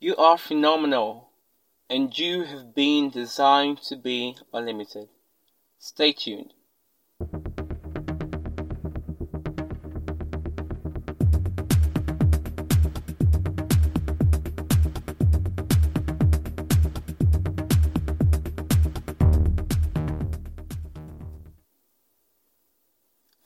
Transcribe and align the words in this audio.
You 0.00 0.14
are 0.14 0.38
phenomenal, 0.38 1.30
and 1.90 2.16
you 2.16 2.44
have 2.44 2.72
been 2.72 3.10
designed 3.10 3.82
to 3.88 3.96
be 3.96 4.36
unlimited. 4.52 5.08
Stay 5.76 6.12
tuned. 6.12 6.54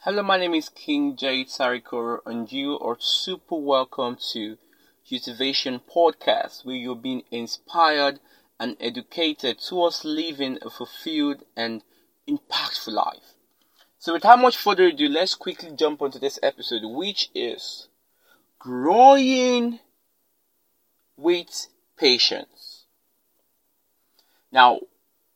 Hello, 0.00 0.22
my 0.22 0.36
name 0.36 0.52
is 0.52 0.68
King 0.68 1.16
Jade 1.16 1.48
Sarikoro, 1.48 2.18
and 2.26 2.52
you 2.52 2.78
are 2.78 2.98
super 3.00 3.56
welcome 3.56 4.18
to 4.34 4.58
Motivation 5.12 5.78
Podcast, 5.78 6.64
where 6.64 6.74
you're 6.74 6.96
being 6.96 7.22
inspired 7.30 8.18
and 8.58 8.78
educated 8.80 9.58
towards 9.58 10.06
living 10.06 10.58
a 10.62 10.70
fulfilled 10.70 11.44
and 11.54 11.82
impactful 12.26 12.92
life. 12.92 13.34
So, 13.98 14.14
without 14.14 14.38
much 14.40 14.56
further 14.56 14.86
ado, 14.86 15.08
let's 15.08 15.34
quickly 15.34 15.70
jump 15.76 16.00
onto 16.00 16.18
this 16.18 16.38
episode, 16.42 16.82
which 16.84 17.30
is 17.34 17.88
growing 18.58 19.80
with 21.16 21.66
patience. 21.98 22.86
Now, 24.50 24.80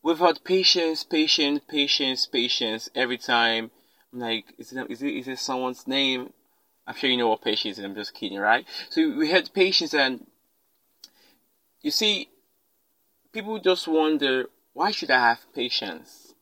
we've 0.03 0.19
heard 0.19 0.43
patience, 0.43 1.05
patience, 1.05 1.61
patience, 1.69 2.27
patience 2.27 2.89
every 2.95 3.19
time. 3.19 3.70
I'm 4.12 4.20
like, 4.20 4.47
is 4.56 4.73
it, 4.73 4.91
is 4.91 5.03
it, 5.03 5.15
is 5.15 5.29
it 5.29 5.39
someone's 5.39 5.87
name? 5.87 6.33
I'm 6.87 6.95
sure 6.95 7.11
you 7.11 7.17
know 7.17 7.29
what 7.29 7.43
patience 7.43 7.79
is. 7.79 7.85
I'm 7.85 7.95
just 7.95 8.15
kidding, 8.15 8.39
right? 8.39 8.65
So 8.91 9.17
we 9.17 9.31
had 9.31 9.53
patience, 9.53 9.93
and 9.93 10.27
you 11.83 11.91
see, 11.91 12.29
people 13.33 13.59
just 13.59 13.89
wonder 13.89 14.47
why 14.73 14.91
should 14.91 15.11
I 15.11 15.20
have 15.20 15.41
patience? 15.55 16.34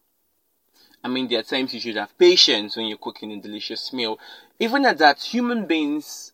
I 1.03 1.09
mean, 1.09 1.29
there 1.29 1.41
are 1.41 1.45
times 1.45 1.73
you 1.73 1.81
should 1.81 1.97
have 1.97 2.17
patience 2.19 2.77
when 2.77 2.87
you're 2.87 2.99
cooking 2.99 3.31
a 3.33 3.41
delicious 3.41 3.93
meal. 3.93 4.19
Even 4.59 4.85
at 4.87 4.99
that, 4.99 5.21
human 5.21 5.67
beings 5.67 6.33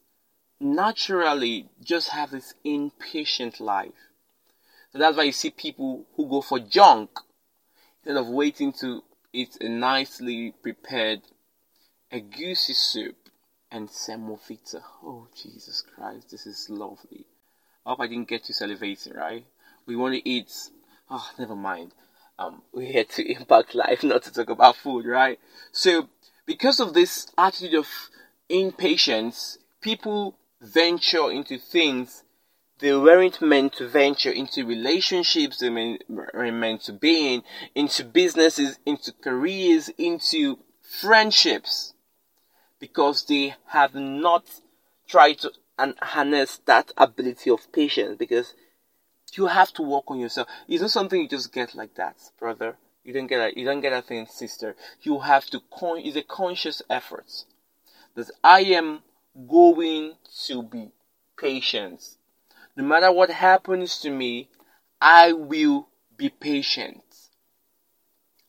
naturally 0.61 1.69
just 1.83 2.09
have 2.11 2.31
this 2.31 2.55
impatient 2.65 3.61
life. 3.61 4.11
So 4.93 4.99
that's 4.99 5.17
why 5.17 5.25
you 5.25 5.33
see 5.33 5.51
people 5.51 6.07
who 6.17 6.29
go 6.29 6.41
for 6.41 6.59
junk 6.59 7.11
instead 8.03 8.21
of 8.21 8.29
waiting 8.29 8.73
to 8.75 9.03
eat 9.33 9.57
a 9.61 9.69
nicely 9.69 10.55
prepared 10.63 11.23
egusi 12.13 12.75
soup 12.75 13.20
and 13.71 13.89
semovita. 13.89 14.83
Oh, 15.03 15.29
Jesus 15.35 15.83
Christ, 15.83 16.31
this 16.31 16.47
is 16.47 16.69
lovely. 16.71 17.27
I 17.85 17.91
hope 17.91 18.01
I 18.01 18.07
didn't 18.07 18.29
get 18.29 18.49
you 18.49 18.55
salivating, 18.55 19.17
right? 19.17 19.45
We 19.87 19.97
want 19.97 20.15
to 20.15 20.29
eat. 20.29 20.53
Oh, 21.09 21.31
never 21.39 21.57
mind. 21.57 21.93
Um, 22.39 22.63
we're 22.73 22.91
here 22.91 23.05
to 23.05 23.33
impact 23.37 23.75
life, 23.75 24.03
not 24.03 24.23
to 24.25 24.33
talk 24.33 24.51
about 24.51 24.77
food, 24.77 25.07
right? 25.07 25.39
So, 25.73 26.09
because 26.47 26.81
of 26.81 26.95
this 26.95 27.27
attitude 27.39 27.75
of 27.75 27.89
impatience, 28.49 29.59
people 29.81 30.37
venture 30.61 31.31
into 31.31 31.59
things 31.59 32.25
they 32.81 32.95
weren't 32.95 33.43
meant 33.43 33.75
to 33.75 33.87
venture 33.87 34.31
into 34.31 34.65
relationships 34.65 35.59
they 35.59 35.69
were 35.69 36.53
meant 36.53 36.83
to 36.83 36.95
be 36.95 37.35
in, 37.35 37.43
into 37.75 38.05
businesses, 38.05 38.79
into 38.87 39.13
careers, 39.13 39.91
into 39.99 40.59
friendships 40.81 41.93
because 42.81 43.25
they 43.27 43.55
have 43.67 43.95
not 43.95 44.45
tried 45.07 45.39
to 45.39 45.53
harness 46.01 46.61
that 46.67 46.93
ability 46.97 47.51
of 47.51 47.71
patience 47.73 48.17
because 48.19 48.55
you 49.35 49.47
have 49.47 49.73
to 49.73 49.83
work 49.83 50.05
on 50.09 50.19
yourself. 50.19 50.49
It's 50.67 50.83
not 50.83 50.91
something 50.91 51.21
you 51.21 51.29
just 51.29 51.53
get 51.53 51.75
like 51.75 51.95
that, 51.95 52.17
brother. 52.39 52.77
You 53.05 53.13
don't 53.13 53.27
get 53.27 53.41
a, 53.41 53.59
you 53.59 53.65
don't 53.65 53.81
get 53.81 53.93
a 53.93 54.03
thing, 54.03 54.27
sister. 54.27 54.75
You 55.03 55.21
have 55.21 55.47
to 55.47 55.61
con. 55.73 55.99
It's 55.99 56.17
a 56.17 56.23
conscious 56.23 56.83
effort. 56.91 57.45
That 58.15 58.31
I 58.43 58.61
am 58.61 59.03
going 59.49 60.15
to 60.47 60.63
be 60.63 60.91
patient. 61.39 62.17
No 62.77 62.85
matter 62.85 63.13
what 63.13 63.31
happens 63.31 64.01
to 64.01 64.11
me, 64.11 64.49
I 65.01 65.33
will 65.33 65.89
be 66.17 66.29
patient. 66.29 67.03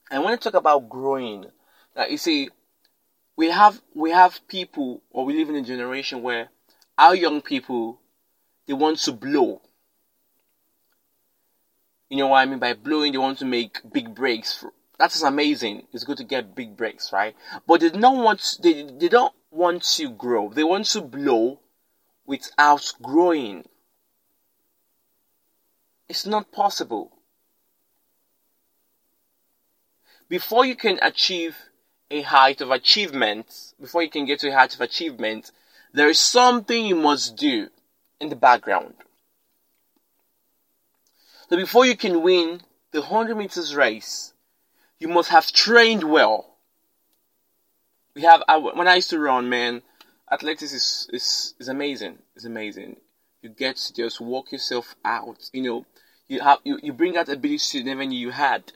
I 0.09 0.19
want 0.19 0.41
to 0.41 0.51
talk 0.51 0.59
about 0.59 0.89
growing. 0.89 1.45
Now, 1.95 2.05
you 2.07 2.17
see, 2.17 2.49
we 3.41 3.49
have 3.49 3.81
we 3.95 4.11
have 4.11 4.47
people 4.47 5.01
or 5.09 5.25
we 5.25 5.33
live 5.33 5.49
in 5.49 5.55
a 5.55 5.63
generation 5.63 6.21
where 6.21 6.49
our 6.95 7.15
young 7.15 7.41
people 7.41 7.99
they 8.67 8.73
want 8.73 8.99
to 8.99 9.11
blow. 9.11 9.63
You 12.07 12.17
know 12.17 12.27
what 12.27 12.37
i 12.37 12.45
mean? 12.45 12.59
By 12.59 12.73
blowing 12.73 13.11
they 13.11 13.17
want 13.17 13.39
to 13.39 13.45
make 13.45 13.79
big 13.91 14.13
breaks 14.13 14.63
that 14.99 15.15
is 15.15 15.23
amazing. 15.23 15.87
It's 15.91 16.03
good 16.03 16.17
to 16.17 16.23
get 16.23 16.53
big 16.53 16.77
breaks 16.77 17.11
right? 17.11 17.35
But 17.65 17.81
they 17.81 17.89
don't 17.89 18.23
want 18.23 18.59
they, 18.61 18.83
they 18.83 19.09
don't 19.09 19.33
want 19.49 19.81
to 19.97 20.11
grow. 20.11 20.53
They 20.53 20.63
want 20.63 20.85
to 20.93 21.01
blow 21.01 21.61
without 22.27 22.93
growing. 23.01 23.65
It's 26.07 26.27
not 26.27 26.51
possible. 26.51 27.11
Before 30.29 30.63
you 30.63 30.75
can 30.75 30.99
achieve 31.01 31.55
a 32.11 32.21
height 32.21 32.61
of 32.61 32.71
achievement, 32.71 33.73
before 33.79 34.03
you 34.03 34.09
can 34.09 34.25
get 34.25 34.39
to 34.39 34.49
a 34.49 34.53
height 34.53 34.75
of 34.75 34.81
achievement, 34.81 35.51
there 35.93 36.09
is 36.09 36.19
something 36.19 36.85
you 36.85 36.95
must 36.95 37.37
do 37.37 37.69
in 38.19 38.29
the 38.29 38.35
background. 38.35 38.93
So 41.49 41.57
before 41.57 41.85
you 41.85 41.97
can 41.97 42.21
win 42.21 42.61
the 42.91 43.01
100 43.01 43.35
meters 43.35 43.75
race, 43.75 44.33
you 44.99 45.07
must 45.07 45.29
have 45.29 45.51
trained 45.51 46.03
well. 46.03 46.55
We 48.13 48.21
have, 48.23 48.43
when 48.47 48.87
I 48.87 48.95
used 48.95 49.09
to 49.11 49.19
run, 49.19 49.49
man, 49.49 49.81
athletics 50.31 50.73
is, 50.73 51.09
is, 51.11 51.53
is 51.59 51.67
amazing. 51.67 52.19
It's 52.35 52.45
amazing. 52.45 52.97
You 53.41 53.49
get 53.49 53.77
to 53.77 53.93
just 53.93 54.21
walk 54.21 54.51
yourself 54.51 54.95
out. 55.03 55.49
You 55.53 55.61
know, 55.61 55.85
you 56.27 56.41
have, 56.41 56.59
you, 56.63 56.79
you 56.83 56.93
bring 56.93 57.17
out 57.17 57.29
abilities 57.29 57.73
you 57.73 57.83
never 57.83 58.05
knew 58.05 58.19
you 58.19 58.31
had. 58.31 58.71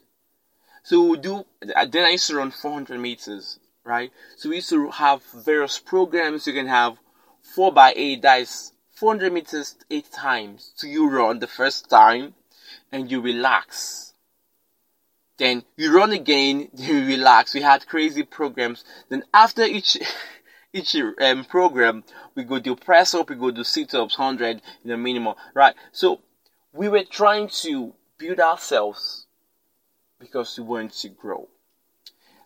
So 0.86 1.02
we 1.02 1.18
do, 1.18 1.44
then 1.62 2.06
I 2.06 2.10
used 2.10 2.28
to 2.28 2.36
run 2.36 2.52
400 2.52 3.00
meters, 3.00 3.58
right? 3.84 4.12
So 4.38 4.50
we 4.50 4.58
used 4.58 4.70
to 4.70 4.92
have 4.92 5.24
various 5.34 5.80
programs. 5.80 6.46
You 6.46 6.54
can 6.54 6.68
have 6.68 7.00
4 7.56 7.74
by 7.74 7.94
8 7.96 8.22
that 8.22 8.42
is 8.42 8.72
400 8.92 9.34
meters 9.34 9.78
8 9.90 10.12
times. 10.12 10.74
So 10.76 10.86
you 10.86 11.10
run 11.10 11.40
the 11.40 11.48
first 11.48 11.90
time 11.90 12.36
and 12.92 13.10
you 13.10 13.20
relax. 13.20 14.14
Then 15.40 15.64
you 15.76 15.92
run 15.92 16.12
again, 16.12 16.70
then 16.76 16.88
you 16.88 17.18
relax. 17.18 17.56
We 17.56 17.64
had 17.64 17.88
crazy 17.88 18.22
programs. 18.22 18.84
Then 19.10 19.24
after 19.34 19.64
each, 19.64 19.98
each 20.72 20.96
um, 21.20 21.46
program, 21.46 22.04
we 22.36 22.44
go 22.44 22.60
do 22.60 22.76
press 22.76 23.16
up, 23.16 23.32
we 23.32 23.38
go 23.38 23.50
do 23.50 23.64
sit 23.64 23.96
ups, 23.96 24.20
100 24.20 24.62
in 24.84 24.90
the 24.92 24.98
minimum, 24.98 25.34
right? 25.56 25.74
So 25.92 26.22
we 26.74 26.90
were 26.90 27.06
trying 27.06 27.48
to 27.64 27.96
build 28.20 28.40
ourselves 28.40 29.25
because 30.20 30.58
we 30.58 30.64
wanted 30.64 30.94
to 30.94 31.10
grow. 31.10 31.48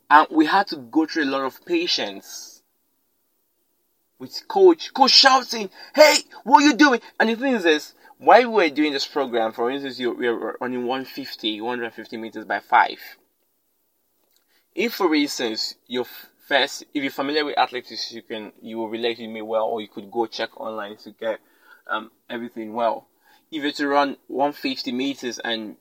And 0.09 0.27
we 0.31 0.45
had 0.45 0.67
to 0.67 0.77
go 0.77 1.05
through 1.05 1.25
a 1.25 1.31
lot 1.31 1.43
of 1.43 1.65
patience 1.65 2.63
with 4.17 4.47
coach, 4.47 4.93
coach 4.93 5.11
shouting, 5.11 5.69
Hey, 5.95 6.17
what 6.43 6.63
are 6.63 6.67
you 6.67 6.75
doing? 6.75 6.99
And 7.19 7.29
the 7.29 7.35
thing 7.35 7.55
is 7.55 7.63
this, 7.63 7.93
while 8.17 8.41
we 8.41 8.47
were 8.47 8.69
doing 8.69 8.91
this 8.91 9.07
program, 9.07 9.53
for 9.53 9.71
instance, 9.71 9.99
you, 9.99 10.11
we 10.11 10.29
were 10.29 10.57
running 10.59 10.85
150, 10.85 11.61
150 11.61 12.17
meters 12.17 12.45
by 12.45 12.59
5. 12.59 12.97
If, 14.75 14.95
for 14.95 15.13
instance, 15.15 15.75
your 15.87 16.05
first, 16.47 16.83
if 16.93 17.01
you're 17.01 17.11
familiar 17.11 17.45
with 17.45 17.57
athletics, 17.57 18.11
you 18.11 18.21
can, 18.21 18.51
you 18.61 18.77
will 18.77 18.89
relate 18.89 19.19
with 19.19 19.29
me 19.29 19.41
well, 19.41 19.65
or 19.65 19.79
you 19.79 19.87
could 19.87 20.11
go 20.11 20.25
check 20.25 20.59
online 20.59 20.97
to 20.97 21.11
get 21.11 21.39
um, 21.87 22.11
everything 22.29 22.73
well. 22.73 23.07
If 23.51 23.63
you're 23.63 23.71
to 23.71 23.87
run 23.87 24.17
150 24.27 24.91
meters 24.91 25.39
and 25.39 25.77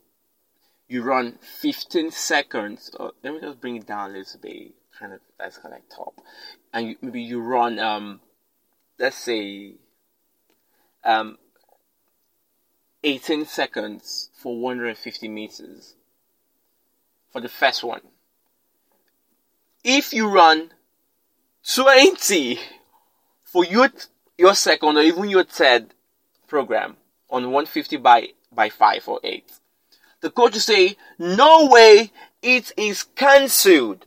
you 0.88 1.02
run 1.02 1.38
15 1.60 2.10
seconds. 2.10 2.90
Or, 2.98 3.12
let 3.22 3.34
me 3.34 3.40
just 3.40 3.60
bring 3.60 3.76
it 3.76 3.86
down 3.86 4.10
a 4.10 4.18
little 4.18 4.40
bit. 4.40 4.72
Kind 4.98 5.12
of 5.12 5.20
that's 5.38 5.58
kind 5.58 5.74
of 5.74 5.80
top, 5.94 6.20
and 6.72 6.88
you, 6.88 6.96
maybe 7.00 7.22
you 7.22 7.40
run 7.40 7.78
um, 7.78 8.20
let's 8.98 9.16
say 9.16 9.74
um, 11.04 11.38
18 13.04 13.46
seconds 13.46 14.30
for 14.34 14.60
150 14.60 15.28
meters 15.28 15.94
for 17.30 17.40
the 17.40 17.48
first 17.48 17.84
one. 17.84 18.00
If 19.84 20.12
you 20.12 20.28
run 20.28 20.72
20 21.74 22.58
for 23.44 23.64
your 23.64 23.88
your 24.36 24.54
second 24.54 24.96
or 24.96 25.02
even 25.02 25.28
your 25.28 25.44
third 25.44 25.94
program 26.46 26.96
on 27.30 27.44
150 27.44 27.96
by 27.98 28.28
by 28.52 28.68
5 28.68 29.08
or 29.08 29.20
8 29.22 29.52
the 30.20 30.30
coach 30.30 30.54
will 30.54 30.60
say, 30.60 30.96
no 31.18 31.66
way, 31.66 32.12
it 32.42 32.72
is 32.76 33.04
cancelled. 33.04 34.06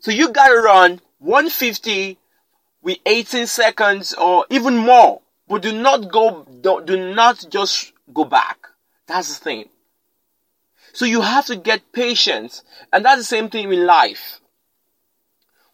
So 0.00 0.10
you 0.10 0.30
gotta 0.32 0.60
run 0.60 1.00
150 1.18 2.18
with 2.82 2.98
18 3.04 3.46
seconds 3.46 4.14
or 4.14 4.46
even 4.50 4.76
more 4.76 5.20
But 5.48 5.62
do 5.62 5.72
not 5.72 6.12
go, 6.12 6.44
do, 6.60 6.82
do 6.84 7.14
not 7.14 7.44
just 7.48 7.92
go 8.12 8.24
back. 8.24 8.68
That's 9.06 9.38
the 9.38 9.44
thing. 9.44 9.68
So 10.92 11.06
you 11.06 11.22
have 11.22 11.46
to 11.46 11.56
get 11.56 11.92
patience. 11.92 12.62
And 12.92 13.04
that's 13.04 13.18
the 13.18 13.24
same 13.24 13.48
thing 13.48 13.72
in 13.72 13.86
life. 13.86 14.40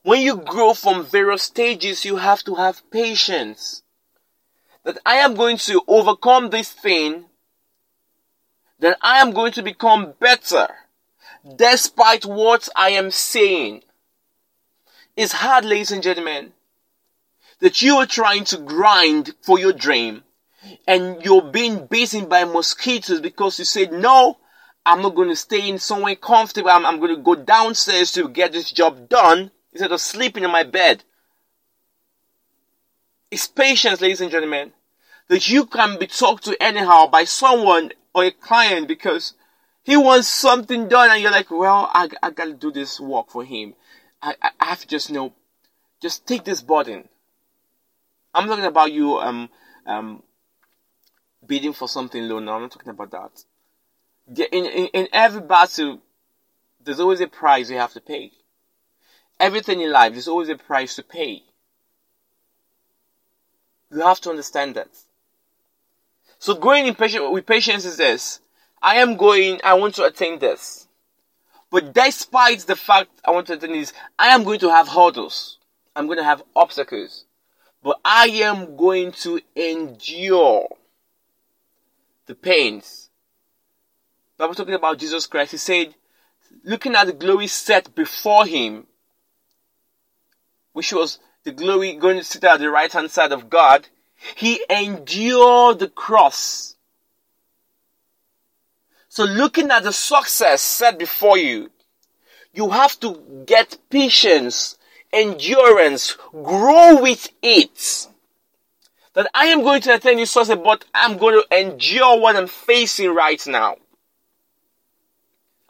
When 0.03 0.21
you 0.21 0.37
grow 0.37 0.75
from 0.75 1.05
various 1.05 1.43
stages, 1.43 2.05
you 2.05 2.17
have 2.17 2.45
to 2.45 2.55
have 2.55 2.89
patience. 2.91 3.83
That 4.85 4.99
I 5.05 5.17
am 5.17 5.35
going 5.35 5.57
to 5.59 5.83
overcome 5.89 6.51
this 6.51 6.73
thing. 6.73 7.25
That 8.81 8.99
I 9.01 9.19
am 9.19 9.33
going 9.33 9.53
to 9.53 9.63
become 9.63 10.15
better. 10.19 10.69
Despite 11.57 12.25
what 12.25 12.69
I 12.75 12.91
am 12.91 13.11
saying. 13.11 13.83
It's 15.17 15.33
hard, 15.33 15.65
ladies 15.65 15.93
and 15.93 16.03
gentlemen. 16.03 16.53
That 17.61 17.83
you 17.83 17.97
are 17.97 18.07
trying 18.07 18.45
to 18.47 18.59
grind 18.59 19.35
for 19.43 19.59
your 19.59 19.73
dream. 19.73 20.25
And 20.87 21.23
you're 21.23 21.43
being 21.43 21.87
beaten 21.87 22.29
by 22.29 22.45
mosquitoes 22.45 23.21
because 23.21 23.59
you 23.59 23.65
said, 23.65 23.93
no, 23.93 24.39
I'm 24.87 25.03
not 25.03 25.15
going 25.15 25.29
to 25.29 25.37
stay 25.37 25.69
in 25.69 25.79
somewhere 25.79 26.17
comfortable. 26.17 26.71
I'm, 26.71 26.85
I'm 26.85 26.99
going 26.99 27.15
to 27.15 27.23
go 27.23 27.35
downstairs 27.35 28.13
to 28.13 28.29
get 28.29 28.53
this 28.53 28.71
job 28.71 29.09
done 29.09 29.51
instead 29.73 29.93
of 29.93 30.01
sleeping 30.01 30.45
in 30.45 30.51
my 30.51 30.63
bed. 30.63 31.05
It's 33.31 33.47
patience, 33.47 34.01
ladies 34.01 34.21
and 34.21 34.31
gentlemen, 34.31 34.73
that 35.29 35.49
you 35.49 35.67
can 35.67 35.99
be 35.99 36.07
talked 36.07 36.45
to 36.45 36.63
anyhow 36.63 37.07
by 37.07 37.25
someone 37.25 37.93
or 38.15 38.25
a 38.25 38.31
client 38.31 38.89
because 38.89 39.35
he 39.83 39.97
wants 39.97 40.29
something 40.29 40.89
done 40.89 41.11
and 41.11 41.21
you're 41.21 41.31
like, 41.31 41.51
well, 41.51 41.91
I, 41.93 42.09
I 42.23 42.31
gotta 42.31 42.55
do 42.55 42.71
this 42.71 42.99
work 42.99 43.31
for 43.31 43.45
him. 43.45 43.75
I, 44.23 44.35
I, 44.41 44.67
have 44.67 44.81
to 44.81 44.87
just 44.87 45.11
you 45.11 45.17
know, 45.17 45.33
just 46.01 46.27
take 46.27 46.45
this 46.45 46.63
burden. 46.63 47.09
I'm 48.35 48.49
talking 48.49 48.65
about 48.65 48.93
you, 48.93 49.19
um, 49.19 49.51
um, 49.87 50.23
bidding 51.47 51.75
for 51.75 51.89
something 51.89 52.27
low 52.27 52.39
No, 52.39 52.55
I'm 52.55 52.63
not 52.63 52.71
talking 52.71 52.91
about 52.91 53.11
that. 53.11 53.45
In, 54.53 54.65
in, 54.65 54.87
in 54.87 55.09
every 55.13 55.43
battle, 55.43 56.01
there's 56.83 57.01
always 57.01 57.21
a 57.21 57.27
price 57.27 57.69
you 57.69 57.77
have 57.77 57.93
to 57.93 58.01
pay. 58.01 58.33
Everything 59.39 59.81
in 59.81 59.93
life, 59.93 60.13
there's 60.13 60.29
always 60.29 60.49
a 60.49 60.57
price 60.57 60.97
to 60.97 61.03
pay. 61.03 61.43
You 63.93 64.01
have 64.01 64.21
to 64.23 64.31
understand 64.31 64.77
that. 64.77 64.89
So 66.45 66.55
going 66.55 66.87
in 66.87 66.95
patience, 66.95 67.25
with 67.31 67.47
patience 67.47 67.87
is 67.87 67.97
this. 67.97 68.39
I 68.83 68.97
am 68.97 69.17
going, 69.17 69.63
I 69.65 69.73
want 69.73 69.95
to 69.95 70.05
attain 70.05 70.39
this. 70.39 70.87
But 71.71 71.95
despite 71.95 72.59
the 72.67 72.77
fact 72.77 73.09
I 73.25 73.31
want 73.31 73.47
to 73.47 73.55
attain 73.55 73.73
this, 73.73 73.95
I 74.19 74.27
am 74.27 74.45
going 74.45 74.59
to 74.59 74.69
have 74.69 74.87
hurdles. 74.87 75.57
I'm 75.97 76.05
going 76.05 76.19
to 76.19 76.25
have 76.25 76.43
obstacles. 76.55 77.25
But 77.83 77.99
I 78.05 78.27
am 78.27 78.77
going 78.77 79.13
to 79.23 79.41
endure 79.57 80.69
the 82.27 82.35
pains. 82.35 83.09
Bible 84.37 84.55
talking 84.55 84.75
about 84.75 84.99
Jesus 84.99 85.27
Christ, 85.27 85.53
he 85.53 85.57
said, 85.57 85.95
looking 86.63 86.95
at 86.95 87.07
the 87.07 87.15
glory 87.15 87.47
set 87.47 87.95
before 87.95 88.45
him, 88.45 88.87
which 90.75 90.93
was 90.93 91.21
the 91.45 91.53
glory 91.53 91.95
going 91.95 92.19
to 92.19 92.25
sit 92.25 92.45
at 92.45 92.61
the 92.61 92.69
right 92.69 92.93
hand 92.93 93.11
side 93.11 93.33
of 93.33 93.49
God, 93.49 93.89
he 94.37 94.65
endured 94.69 95.79
the 95.79 95.89
cross. 95.89 96.77
So 99.09 99.25
looking 99.25 99.71
at 99.71 99.85
the 99.85 99.93
success 99.93 100.61
set 100.63 100.99
before 100.99 101.39
you, 101.39 101.71
you 102.53 102.71
have 102.71 102.99
to 103.01 103.45
get 103.47 103.79
patience, 103.91 104.77
endurance, 105.13 106.17
grow 106.31 107.01
with 107.01 107.29
it. 107.43 108.09
That 109.15 109.31
I 109.33 109.47
am 109.47 109.63
going 109.63 109.83
to 109.83 109.95
attain 109.95 110.17
this 110.17 110.33
success, 110.33 110.59
but 110.63 110.85
I'm 110.93 111.19
going 111.19 111.41
to 111.41 111.61
endure 111.61 112.19
what 112.21 112.35
I'm 112.35 112.49
facing 112.49 113.15
right 113.15 113.45
now. 113.47 113.77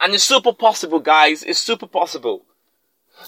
And 0.01 0.15
it's 0.15 0.25
super 0.25 0.53
possible, 0.53 1.01
guys. 1.01 1.43
It's 1.43 1.61
super 1.61 1.87
possible 1.87 2.45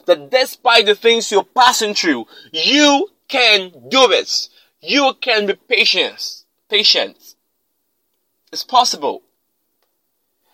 that 0.07 0.31
despite 0.31 0.87
the 0.87 0.95
things 0.95 1.31
you're 1.31 1.45
passing 1.45 1.95
through, 1.95 2.27
you 2.53 3.09
can 3.29 3.71
do 3.89 4.11
it. 4.13 4.49
You 4.81 5.15
can 5.21 5.47
be 5.47 5.55
patient. 5.55 6.45
Patient. 6.69 7.35
It's 8.53 8.65
possible. 8.65 9.23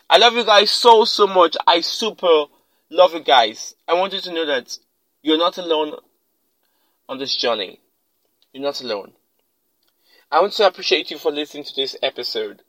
I 0.08 0.18
love 0.18 0.34
you 0.34 0.44
guys 0.44 0.70
so, 0.70 1.04
so 1.04 1.26
much. 1.26 1.56
I 1.66 1.80
super 1.80 2.44
love 2.90 3.14
you 3.14 3.20
guys. 3.20 3.74
I 3.88 3.94
want 3.94 4.12
you 4.12 4.20
to 4.20 4.32
know 4.32 4.46
that 4.46 4.78
you're 5.22 5.38
not 5.38 5.58
alone 5.58 5.94
on 7.08 7.18
this 7.18 7.36
journey. 7.36 7.80
You're 8.52 8.62
not 8.62 8.80
alone. 8.80 9.12
I 10.30 10.40
want 10.40 10.52
to 10.54 10.66
appreciate 10.66 11.10
you 11.10 11.18
for 11.18 11.32
listening 11.32 11.64
to 11.64 11.74
this 11.74 11.96
episode 12.02 12.62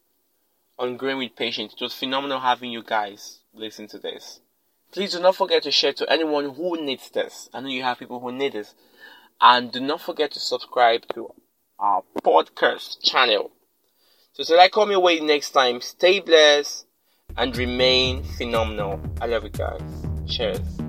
on 0.80 0.98
Growing 0.98 1.18
with 1.18 1.36
Patience. 1.36 1.74
It 1.74 1.84
was 1.84 1.94
phenomenal 1.94 2.40
having 2.40 2.72
you 2.72 2.84
guys 2.84 3.40
listen 3.54 3.88
to 3.90 4.00
this. 4.00 4.40
Please 4.92 5.14
do 5.14 5.20
not 5.20 5.36
forget 5.36 5.64
to 5.64 5.72
share 5.72 5.94
to 5.94 6.10
anyone 6.12 6.54
who 6.56 6.84
needs 6.84 7.10
this. 7.10 7.50
I 7.54 7.62
know 7.62 7.70
you 7.70 7.84
have 7.84 8.00
people 8.00 8.20
who 8.20 8.32
need 8.32 8.54
this. 8.54 8.76
And 9.42 9.72
do 9.72 9.80
not 9.80 10.02
forget 10.02 10.32
to 10.32 10.40
subscribe 10.40 11.08
to 11.14 11.34
our 11.84 12.02
podcast 12.24 13.04
channel. 13.04 13.52
So 14.32 14.44
till 14.44 14.60
I 14.60 14.70
come 14.70 14.90
your 14.90 15.02
way 15.02 15.20
next 15.20 15.52
time, 15.52 15.82
stay 15.82 16.22
blessed 16.22 16.86
and 17.36 17.56
remain 17.58 18.24
phenomenal. 18.24 19.02
I 19.20 19.26
love 19.26 19.44
you 19.44 19.50
guys. 19.50 19.82
Cheers. 20.26 20.83